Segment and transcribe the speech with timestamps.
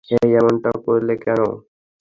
[0.09, 1.39] হেই, এমনটা করলে কেন?